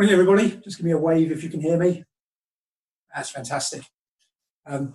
[0.00, 0.56] Morning, everybody.
[0.64, 2.04] Just give me a wave if you can hear me.
[3.14, 3.82] That's fantastic.
[4.64, 4.94] Um,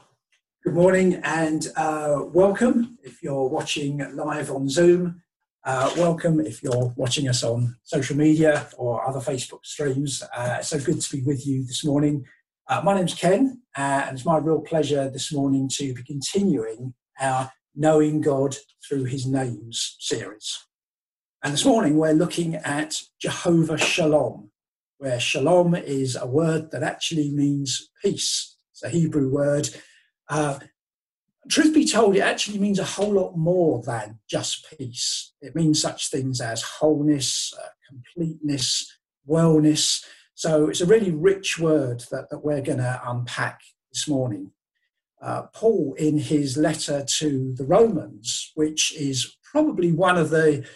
[0.63, 5.21] good morning and uh, welcome if you're watching live on Zoom.
[5.63, 10.23] Uh, welcome if you're watching us on social media or other Facebook streams.
[10.35, 12.25] Uh, so good to be with you this morning.
[12.67, 16.95] Uh, my name's Ken, uh, and it's my real pleasure this morning to be continuing
[17.19, 20.65] our Knowing God Through His Names series.
[21.43, 24.49] And this morning we're looking at Jehovah Shalom
[24.97, 28.55] where shalom is a word that actually means peace.
[28.71, 29.69] It's a Hebrew word.
[30.29, 30.59] Uh,
[31.49, 35.33] truth be told, it actually means a whole lot more than just peace.
[35.41, 40.03] It means such things as wholeness, uh, completeness, wellness.
[40.33, 44.51] So it's a really rich word that, that we're going to unpack this morning.
[45.21, 50.67] Uh, Paul, in his letter to the Romans, which is probably one of the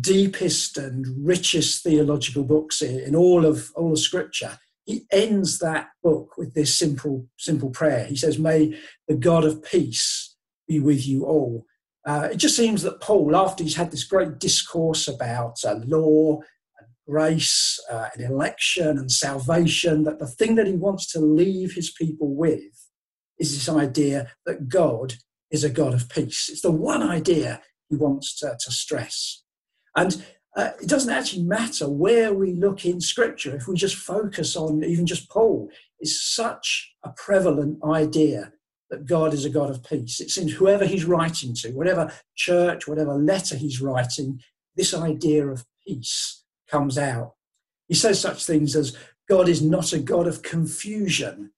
[0.00, 6.36] deepest and richest theological books in all of all of Scripture, he ends that book
[6.36, 8.04] with this simple simple prayer.
[8.06, 10.36] He says, "May the God of peace
[10.68, 11.66] be with you all."
[12.06, 16.40] Uh, it just seems that Paul, after he's had this great discourse about uh, law
[16.78, 21.72] and grace uh, and election and salvation, that the thing that he wants to leave
[21.72, 22.90] his people with
[23.38, 25.14] is this idea that God
[25.50, 26.48] is a God of peace.
[26.50, 29.43] It's the one idea he wants to, to stress.
[29.96, 30.24] And
[30.56, 34.84] uh, it doesn't actually matter where we look in scripture if we just focus on
[34.84, 35.70] even just Paul.
[35.98, 38.52] It's such a prevalent idea
[38.90, 40.20] that God is a God of peace.
[40.20, 44.40] It seems whoever he's writing to, whatever church, whatever letter he's writing,
[44.76, 47.34] this idea of peace comes out.
[47.88, 48.96] He says such things as
[49.28, 51.50] God is not a God of confusion,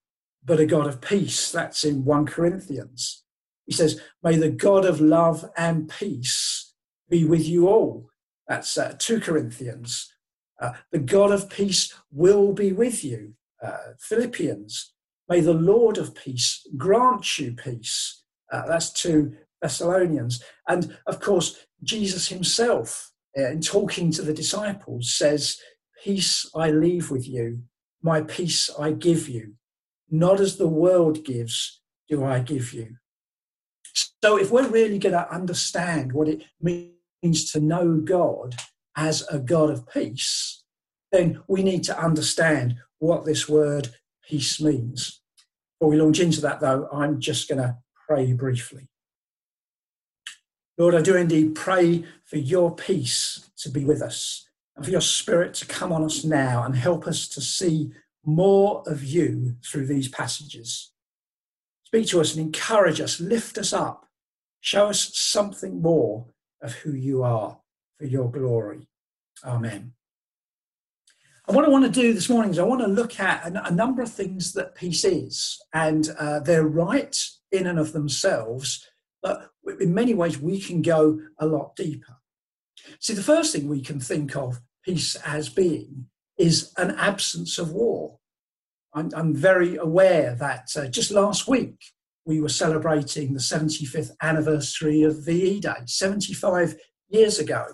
[0.45, 1.51] but a God of peace.
[1.51, 3.25] That's in 1 Corinthians.
[3.67, 6.73] He says, May the God of love and peace
[7.11, 8.09] be with you all.
[8.49, 10.13] That's uh, 2 Corinthians.
[10.61, 13.35] Uh, the God of peace will be with you.
[13.63, 14.93] Uh, Philippians.
[15.29, 18.23] May the Lord of peace grant you peace.
[18.53, 20.43] Uh, that's 2 Thessalonians.
[20.69, 25.59] And of course, Jesus himself, uh, in talking to the disciples, says,
[26.05, 27.63] Peace I leave with you,
[28.03, 29.55] my peace I give you.
[30.09, 32.97] Not as the world gives, do I give you.
[34.23, 36.96] So, if we're really going to understand what it means,
[37.27, 38.55] means to know God
[38.97, 40.63] as a God of peace,
[41.11, 43.89] then we need to understand what this word
[44.29, 45.21] peace means.
[45.79, 48.89] Before we launch into that, though, I'm just going to pray briefly.
[50.79, 55.01] Lord, I do indeed pray for your peace to be with us and for your
[55.01, 57.91] spirit to come on us now and help us to see
[58.25, 60.93] more of you through these passages.
[61.85, 64.07] Speak to us and encourage us, lift us up,
[64.61, 66.27] show us something more
[66.63, 67.59] of who you are
[67.99, 68.89] for your glory.
[69.45, 69.93] Amen.
[71.47, 73.71] And what I want to do this morning is I want to look at a,
[73.73, 77.17] number of things that peace is, and uh, they're right
[77.53, 78.85] in and of themselves,
[79.23, 79.51] but
[79.81, 82.17] in many ways we can go a lot deeper.
[82.99, 86.07] See, the first thing we can think of peace as being
[86.37, 88.19] is an absence of war.
[88.93, 91.93] I'm, I'm very aware that uh, just last week
[92.27, 95.85] we were celebrating the 75th anniversary of VE Day.
[95.87, 96.77] 75
[97.09, 97.65] years ago,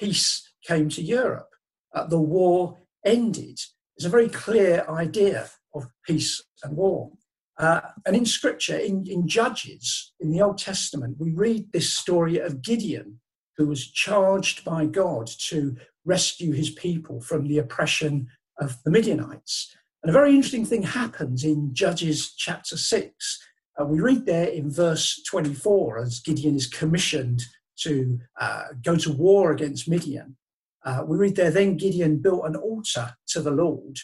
[0.00, 1.50] peace came to Europe.
[1.94, 3.60] Uh, the war ended.
[3.96, 7.12] There's a very clear idea of peace and war.
[7.58, 12.38] Uh, and in scripture, in, in Judges, in the Old Testament, we read this story
[12.38, 13.20] of Gideon,
[13.58, 15.76] who was charged by God to
[16.06, 18.28] rescue his people from the oppression
[18.58, 19.76] of the Midianites.
[20.02, 23.38] And a very interesting thing happens in Judges chapter 6
[23.80, 27.42] uh, we read there in verse 24 as Gideon is commissioned
[27.78, 30.36] to uh, go to war against Midian.
[30.84, 33.98] Uh, we read there, then Gideon built an altar to the Lord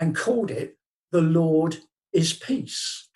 [0.00, 0.76] and called it,
[1.12, 1.78] The Lord
[2.12, 3.08] is Peace.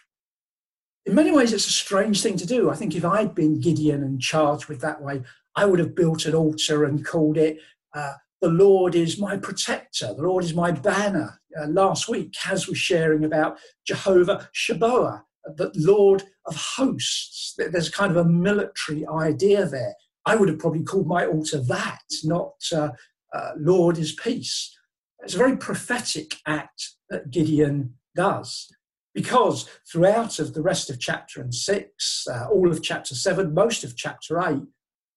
[1.07, 2.71] In many ways, it's a strange thing to do.
[2.71, 5.23] I think if I'd been Gideon and charged with that way,
[5.57, 7.59] I would have built an altar and called it,
[7.95, 11.41] uh, The Lord is my protector, the Lord is my banner.
[11.59, 17.55] Uh, last week, Kaz was sharing about Jehovah Sabaoth, the Lord of hosts.
[17.57, 19.95] There's kind of a military idea there.
[20.27, 22.91] I would have probably called my altar that, not uh,
[23.35, 24.77] uh, Lord is peace.
[25.21, 28.69] It's a very prophetic act that Gideon does.
[29.15, 33.83] Because throughout of the rest of chapter and six, uh, all of chapter seven, most
[33.83, 34.63] of chapter eight,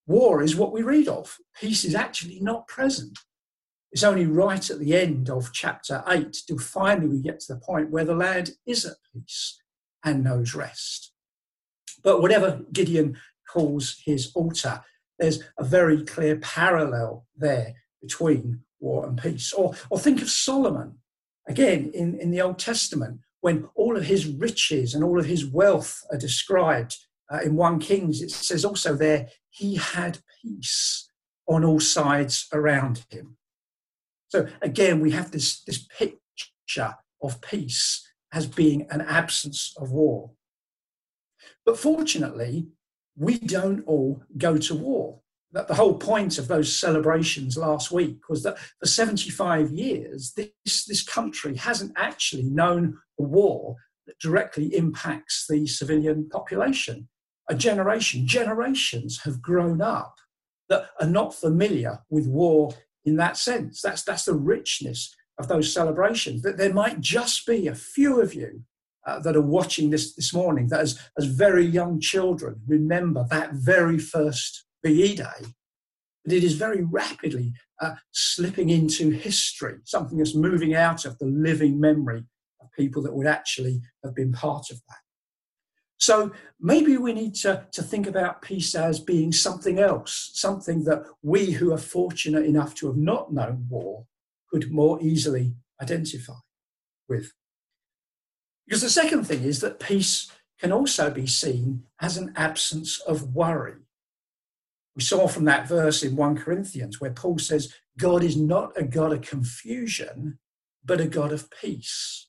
[0.08, 1.38] war is what we read of.
[1.60, 3.20] Peace is actually not present.
[3.92, 7.60] It's only right at the end of chapter eight till finally we get to the
[7.60, 9.60] point where the land is at peace
[10.04, 11.12] and knows rest.
[12.04, 13.18] But whatever Gideon
[13.48, 14.82] calls his altar,
[15.20, 19.54] there's a very clear parallel there between war and peace.
[19.54, 21.00] Or, or think of Solomon,
[21.48, 25.46] again, in, in the Old Testament, when all of his riches and all of his
[25.46, 26.98] wealth are described
[27.32, 31.10] uh, in 1 Kings, it says also there, he had peace
[31.48, 33.38] on all sides around him.
[34.30, 40.32] So again, we have this, this picture of peace as being an absence of war.
[41.66, 42.68] But fortunately,
[43.16, 45.20] we don't all go to war.
[45.52, 50.86] That the whole point of those celebrations last week was that for 75 years, this,
[50.86, 53.76] this country hasn't actually known a war
[54.08, 57.08] that directly impacts the civilian population.
[57.50, 60.16] A generation, generations have grown up
[60.70, 62.74] that are not familiar with war
[63.06, 63.82] in that sense.
[63.82, 66.42] That's, that's the richness of those celebrations.
[66.42, 68.64] That there might just be a few of you
[69.06, 73.54] uh, that are watching this this morning that as, as very young children remember that
[73.54, 75.48] very first VE day.
[76.24, 81.26] But it is very rapidly uh, slipping into history, something that's moving out of the
[81.26, 82.24] living memory
[82.62, 84.98] of people that would actually have been part of that.
[85.98, 91.04] So maybe we need to, to think about peace as being something else, something that
[91.22, 94.06] we who are fortunate enough to have not known war
[94.54, 96.34] could more easily identify
[97.10, 97.34] with.
[98.68, 103.34] Because the second thing is that peace can also be seen as an absence of
[103.34, 103.74] worry.
[104.96, 108.84] We saw from that verse in 1 Corinthians where Paul says, God is not a
[108.84, 110.38] God of confusion,
[110.86, 112.28] but a God of peace.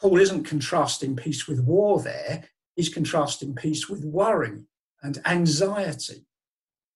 [0.00, 2.44] Paul isn't contrasting peace with war there,
[2.74, 4.62] he's contrasting peace with worry
[5.02, 6.24] and anxiety.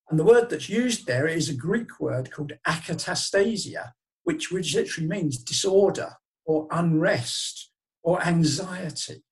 [0.09, 3.93] And the word that's used there is a Greek word called akatastasia,
[4.29, 6.11] which, which literally means disorder
[6.45, 7.71] or unrest
[8.03, 9.25] or anxiety.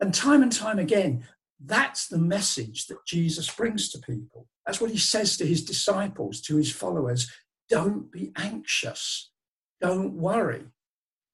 [0.00, 1.24] And time and time again,
[1.64, 4.48] that's the message that Jesus brings to people.
[4.66, 7.30] That's what he says to his disciples, to his followers.
[7.68, 9.30] Don't be anxious.
[9.80, 10.64] Don't worry.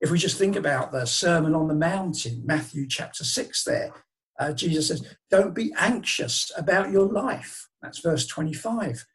[0.02, 3.94] If we just think about the Sermon on the Mount in Matthew chapter 6, there,
[4.38, 7.70] uh, Jesus says, Don't be anxious about your life.
[7.80, 9.06] That's verse 25.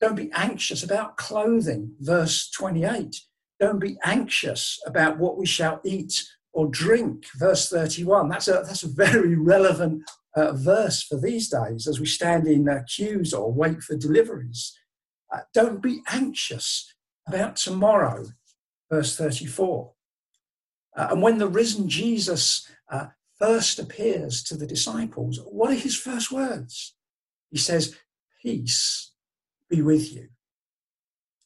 [0.00, 1.94] Don't be anxious about clothing.
[2.00, 3.16] Verse 28.
[3.60, 7.26] Don't be anxious about what we shall eat or drink.
[7.36, 8.28] Verse 31.
[8.28, 12.68] That's a, that's a very relevant uh, verse for these days as we stand in
[12.68, 14.76] uh, queues or wait for deliveries.
[15.32, 16.94] Uh, don't be anxious
[17.26, 18.26] about tomorrow.
[18.90, 19.92] Verse 34.
[20.96, 23.06] Uh, and when the risen Jesus uh,
[23.38, 26.94] first appears to the disciples, what are his first words?
[27.50, 27.96] He says,
[28.42, 29.12] Peace
[29.68, 30.28] be with you.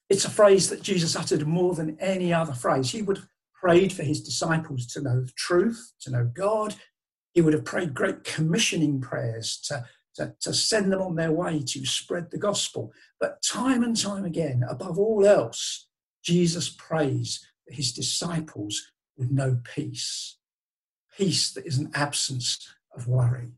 [0.08, 2.90] It's a phrase that Jesus uttered more than any other phrase.
[2.90, 6.74] He would have prayed for his disciples to know the truth, to know God.
[7.32, 9.84] He would have prayed great commissioning prayers to,
[10.16, 12.92] to, to send them on their way to spread the gospel.
[13.20, 15.88] But time and time again, above all else,
[16.22, 20.36] Jesus prays that his disciples would know peace.
[21.16, 23.52] Peace that is an absence of worry.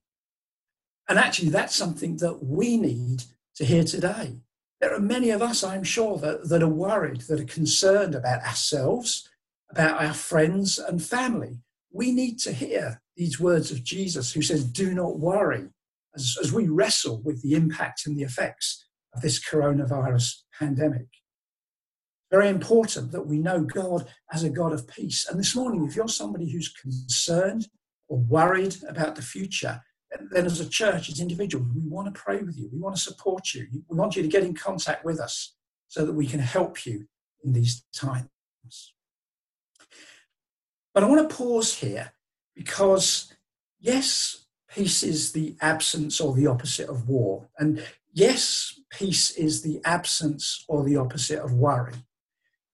[1.08, 3.24] And actually, that's something that we need
[3.56, 4.38] to hear today.
[4.80, 8.42] There are many of us, I'm sure, that, that are worried, that are concerned about
[8.42, 9.28] ourselves,
[9.70, 11.58] about our friends and family.
[11.92, 15.68] We need to hear these words of Jesus, who says, Do not worry,
[16.14, 18.84] as, as we wrestle with the impact and the effects
[19.14, 21.06] of this coronavirus pandemic
[22.34, 25.24] very important that we know God as a God of peace.
[25.28, 27.68] And this morning, if you're somebody who's concerned
[28.08, 29.82] or worried about the future,
[30.30, 32.68] then as a church, as individuals, we want to pray with you.
[32.72, 33.66] We want to support you.
[33.88, 35.54] We want you to get in contact with us
[35.88, 37.06] so that we can help you
[37.42, 38.28] in these times.
[40.92, 42.12] But I want to pause here
[42.54, 43.32] because,
[43.80, 47.48] yes, peace is the absence or the opposite of war.
[47.58, 51.94] And yes, peace is the absence or the opposite of worry.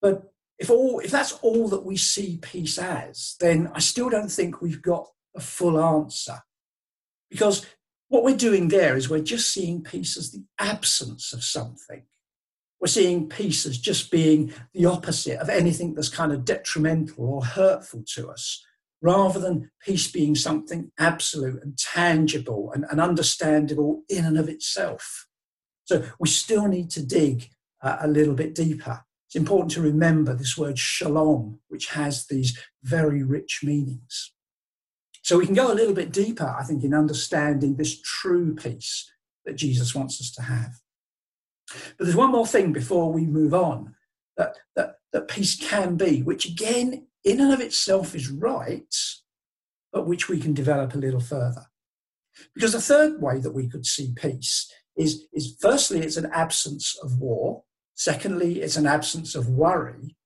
[0.02, 4.30] But if all if that's all that we see peace as, then I still don't
[4.30, 6.42] think we've got a full answer.
[7.30, 7.66] Because
[8.08, 12.02] what we're doing there is we're just seeing peace as the absence of something.
[12.80, 17.44] We're seeing peace as just being the opposite of anything that's kind of detrimental or
[17.44, 18.64] hurtful to us,
[19.02, 25.26] rather than peace being something absolute and tangible and, and understandable in and of itself.
[25.84, 27.50] So we still need to dig
[27.82, 32.58] uh, a little bit deeper it's important to remember this word shalom, which has these
[32.82, 34.32] very rich meanings.
[35.30, 39.08] So we can go a little bit deeper, I think, in understanding this true peace
[39.44, 40.72] that Jesus wants us to have.
[41.96, 43.94] But there's one more thing before we move on
[44.36, 48.92] that, that, that peace can be, which again, in and of itself is right,
[49.92, 51.66] but which we can develop a little further.
[52.52, 56.98] Because the third way that we could see peace is, is firstly, it's an absence
[57.04, 57.62] of war.
[57.94, 60.16] Secondly, it's an absence of worry.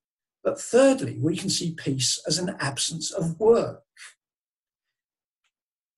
[0.42, 3.82] But thirdly, we can see peace as an absence of work.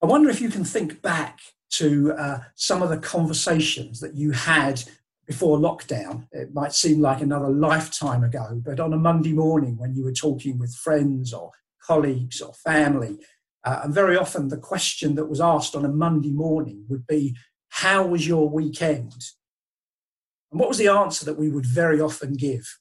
[0.07, 4.31] I wonder if you can think back to uh, some of the conversations that you
[4.31, 4.85] had
[5.27, 6.29] before lockdown.
[6.31, 10.13] It might seem like another lifetime ago, but on a Monday morning when you were
[10.13, 11.51] talking with friends or
[11.85, 13.19] colleagues or family,
[13.65, 17.37] uh, and very often the question that was asked on a Monday morning would be,
[17.71, 19.25] How was your weekend?
[20.53, 22.79] And what was the answer that we would very often give?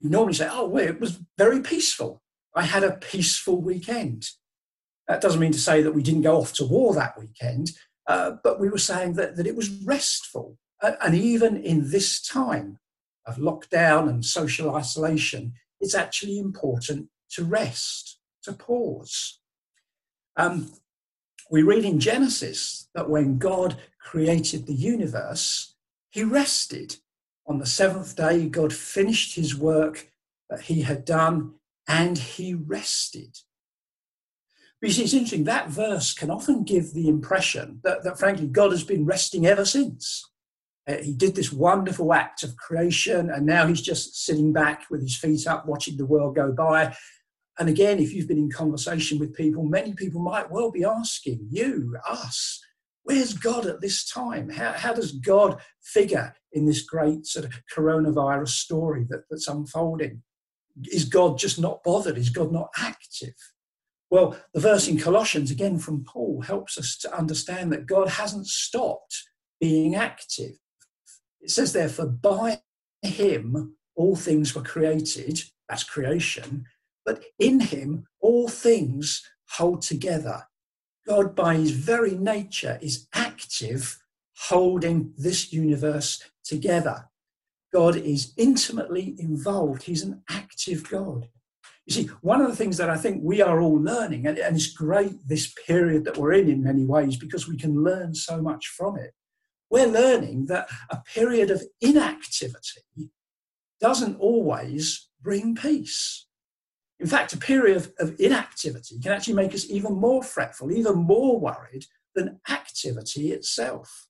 [0.00, 2.22] You normally say, Oh, well, it was very peaceful.
[2.56, 4.30] I had a peaceful weekend.
[5.10, 7.72] That doesn't mean to say that we didn't go off to war that weekend,
[8.06, 10.56] uh, but we were saying that, that it was restful.
[10.80, 12.78] Uh, and even in this time
[13.26, 19.40] of lockdown and social isolation, it's actually important to rest, to pause.
[20.36, 20.70] Um,
[21.50, 25.74] we read in Genesis that when God created the universe,
[26.10, 26.98] he rested.
[27.48, 30.12] On the seventh day, God finished his work
[30.48, 31.54] that he had done
[31.88, 33.40] and he rested.
[34.82, 38.70] You see, it's interesting, that verse can often give the impression that, that frankly, God
[38.70, 40.26] has been resting ever since.
[40.88, 45.02] Uh, he did this wonderful act of creation, and now he's just sitting back with
[45.02, 46.96] his feet up, watching the world go by.
[47.58, 51.46] And again, if you've been in conversation with people, many people might well be asking
[51.50, 52.58] you, us,
[53.02, 54.48] where's God at this time?
[54.48, 60.22] How, how does God figure in this great sort of coronavirus story that, that's unfolding?
[60.90, 62.16] Is God just not bothered?
[62.16, 63.34] Is God not active?
[64.10, 68.48] Well, the verse in Colossians, again from Paul, helps us to understand that God hasn't
[68.48, 69.22] stopped
[69.60, 70.56] being active.
[71.40, 72.60] It says, therefore, by
[73.02, 76.64] him all things were created, that's creation,
[77.06, 80.44] but in him all things hold together.
[81.06, 84.02] God, by his very nature, is active,
[84.36, 87.08] holding this universe together.
[87.72, 89.84] God is intimately involved.
[89.84, 91.28] He's an active God.
[91.86, 94.54] You see, one of the things that I think we are all learning, and, and
[94.54, 98.40] it's great this period that we're in in many ways because we can learn so
[98.40, 99.12] much from it.
[99.70, 103.10] We're learning that a period of inactivity
[103.80, 106.26] doesn't always bring peace.
[106.98, 110.98] In fact, a period of, of, inactivity can actually make us even more fretful, even
[110.98, 114.06] more worried than activity itself.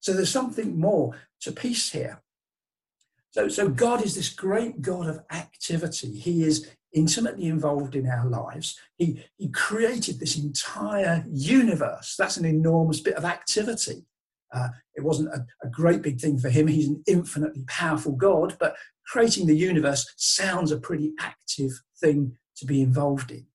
[0.00, 2.23] So there's something more to peace here.
[3.34, 6.16] So, so God is this great God of activity.
[6.16, 8.78] He is intimately involved in our lives.
[8.96, 12.14] He, he created this entire universe.
[12.16, 14.06] That's an enormous bit of activity.
[14.54, 16.68] Uh, it wasn't a, a, great big thing for him.
[16.68, 22.64] He's an infinitely powerful God, but creating the universe sounds a pretty active thing to
[22.64, 23.46] be involved in.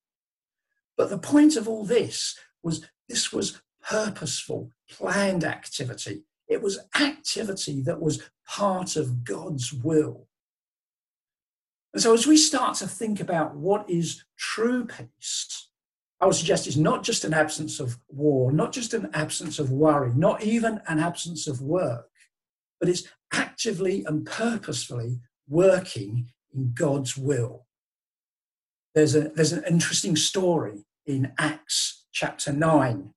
[0.98, 6.25] But the point of all this was this was purposeful, planned activity.
[6.50, 10.27] It was activity that was part of God's will.
[11.94, 15.70] And so, as we start to think about what is true peace,
[16.20, 19.72] I would suggest it's not just an absence of war, not just an absence of
[19.72, 22.10] worry, not even an absence of work,
[22.79, 23.03] but it's
[23.34, 27.65] actively and purposefully working in God's will.
[28.96, 33.13] There's, a, there's an interesting story in Acts chapter 9,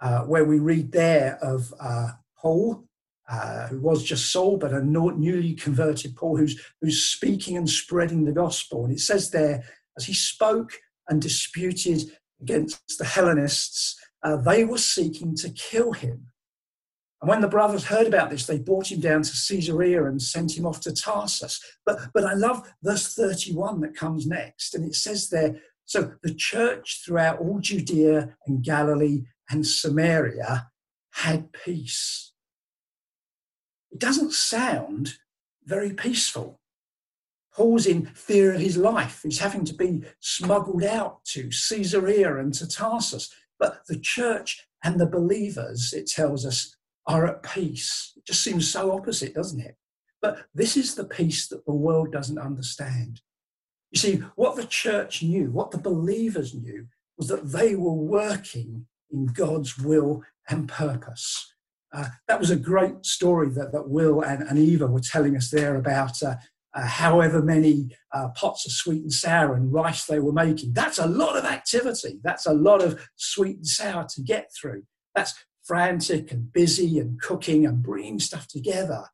[0.00, 2.84] uh, where we read there of uh, Paul,
[3.30, 8.24] uh, who was just Saul, but a newly converted Paul, who's, who's speaking and spreading
[8.24, 8.84] the gospel.
[8.84, 9.64] And it says there,
[9.96, 10.72] as he spoke
[11.08, 12.02] and disputed
[12.40, 16.26] against the Hellenists, uh, they were seeking to kill him.
[17.24, 20.58] And when the brothers heard about this, they brought him down to Caesarea and sent
[20.58, 21.58] him off to Tarsus.
[21.86, 24.74] But, but I love verse 31 that comes next.
[24.74, 30.68] And it says there So the church throughout all Judea and Galilee and Samaria
[31.12, 32.33] had peace.
[33.94, 35.14] It doesn't sound
[35.64, 36.60] very peaceful.
[37.54, 39.20] Paul's in fear of his life.
[39.22, 43.32] He's having to be smuggled out to Caesarea and to Tarsus.
[43.56, 48.12] But the church and the believers, it tells us, are at peace.
[48.16, 49.76] It just seems so opposite, doesn't it?
[50.20, 53.20] But this is the peace that the world doesn't understand.
[53.92, 58.86] You see, what the church knew, what the believers knew, was that they were working
[59.12, 61.53] in God's will and purpose.
[61.94, 65.50] Uh, that was a great story that, that Will and, and Eva were telling us
[65.50, 66.34] there about uh,
[66.74, 70.72] uh, however many uh, pots of sweet and sour and rice they were making.
[70.72, 72.18] That's a lot of activity.
[72.24, 74.82] That's a lot of sweet and sour to get through.
[75.14, 79.04] That's frantic and busy and cooking and bringing stuff together.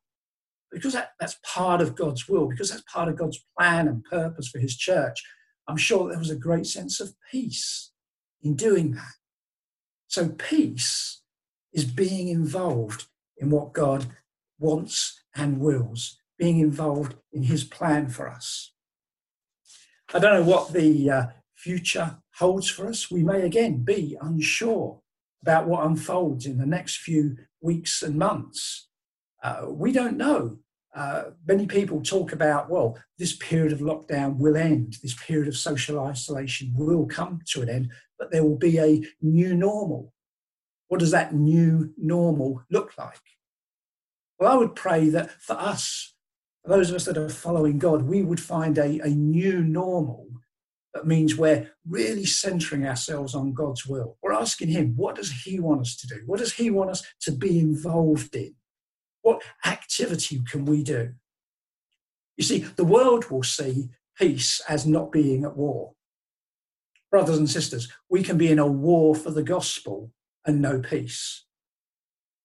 [0.71, 4.47] Because that, that's part of God's will, because that's part of God's plan and purpose
[4.47, 5.21] for his church,
[5.67, 7.91] I'm sure there was a great sense of peace
[8.41, 9.13] in doing that.
[10.07, 11.20] So, peace
[11.73, 13.05] is being involved
[13.37, 14.07] in what God
[14.59, 18.73] wants and wills, being involved in his plan for us.
[20.13, 21.25] I don't know what the uh,
[21.55, 23.09] future holds for us.
[23.09, 24.99] We may again be unsure
[25.41, 28.89] about what unfolds in the next few weeks and months.
[29.43, 30.57] Uh, we don't know.
[30.93, 35.55] Uh, many people talk about, well, this period of lockdown will end, this period of
[35.55, 40.13] social isolation will come to an end, but there will be a new normal.
[40.91, 43.21] What does that new normal look like?
[44.37, 46.15] Well, I would pray that for us,
[46.65, 50.27] those of us that are following God, we would find a, a new normal
[50.93, 54.17] that means we're really centering ourselves on God's will.
[54.21, 56.23] We're asking Him, what does He want us to do?
[56.25, 58.55] What does He want us to be involved in?
[59.21, 61.13] What activity can we do?
[62.35, 65.93] You see, the world will see peace as not being at war.
[67.09, 70.11] Brothers and sisters, we can be in a war for the gospel
[70.45, 71.45] and no peace.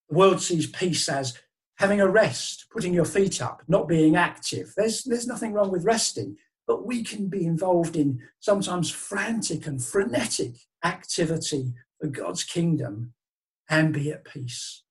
[0.08, 1.38] The world sees peace as
[1.76, 4.72] having a rest, putting your feet up, not being active.
[4.76, 6.36] There's, there's nothing wrong with resting,
[6.66, 13.12] but we can be involved in sometimes frantic and frenetic activity for God's kingdom
[13.68, 14.82] and be at peace.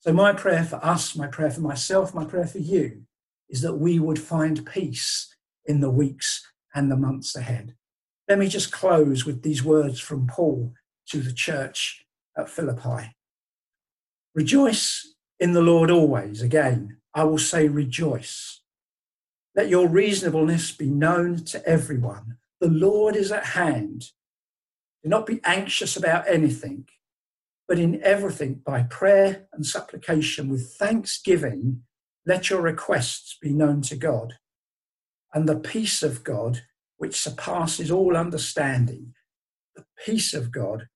[0.00, 3.02] So, my prayer for us, my prayer for myself, my prayer for you
[3.48, 5.34] is that we would find peace
[5.66, 7.74] in the weeks and the months ahead.
[8.28, 10.72] Let me just close with these words from Paul
[11.10, 12.04] to the church
[12.36, 13.14] at Philippi.
[14.34, 16.42] Rejoice in the Lord always.
[16.42, 18.60] Again, I will say rejoice.
[19.54, 22.36] Let your reasonableness be known to everyone.
[22.60, 24.10] The Lord is at hand.
[25.02, 26.86] Do not be anxious about anything
[27.70, 31.82] but in everything by prayer and supplication with thanksgiving,
[32.26, 34.34] let your requests be known to God.
[35.32, 36.62] And the peace of God,
[36.96, 39.14] which surpasses all understanding,
[39.76, 40.88] the peace of God,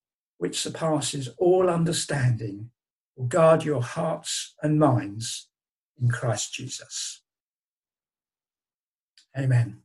[0.44, 2.68] which surpasses all understanding,
[3.16, 5.48] will guard your hearts and minds
[5.98, 7.22] in Christ Jesus.
[9.34, 9.83] Amen.